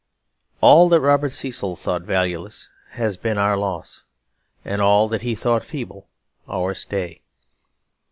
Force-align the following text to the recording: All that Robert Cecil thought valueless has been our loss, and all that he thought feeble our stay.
All 0.61 0.89
that 0.89 0.99
Robert 0.99 1.29
Cecil 1.29 1.75
thought 1.75 2.01
valueless 2.01 2.69
has 2.93 3.17
been 3.17 3.37
our 3.37 3.55
loss, 3.55 4.01
and 4.65 4.81
all 4.81 5.07
that 5.09 5.21
he 5.21 5.35
thought 5.35 5.63
feeble 5.63 6.07
our 6.49 6.73
stay. 6.73 7.21